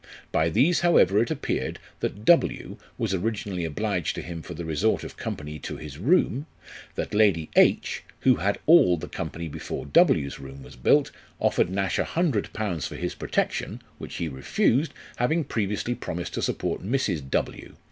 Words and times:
By 0.31 0.49
these 0.49 0.79
however 0.79 1.21
it 1.21 1.29
appeared, 1.29 1.77
that 1.99 2.25
W 2.25 2.77
was 2.97 3.13
originally 3.13 3.65
obliged 3.65 4.15
to 4.15 4.23
him 4.23 4.41
for 4.41 4.55
the 4.55 4.65
resort 4.65 5.03
of 5.03 5.15
company 5.15 5.59
to 5.59 5.77
his 5.77 5.99
room; 5.99 6.47
that 6.95 7.13
Lady 7.13 7.51
H., 7.55 8.01
who 8.21 8.37
had 8.37 8.57
all 8.65 8.97
the 8.97 9.07
company 9.07 9.47
before 9.47 9.85
"W 9.85 10.27
's 10.27 10.39
room 10.39 10.63
was 10.63 10.75
built, 10.75 11.11
offered 11.39 11.69
Nash 11.69 11.99
a 11.99 12.03
hundred 12.03 12.51
pounds 12.51 12.87
for 12.87 12.95
his 12.95 13.13
protection; 13.13 13.79
which 13.99 14.15
he 14.15 14.27
refused, 14.27 14.91
having 15.17 15.43
previously 15.43 15.93
promised 15.93 16.33
to 16.33 16.41
support 16.41 16.81
Mrs. 16.83 17.29
"W 17.29 17.75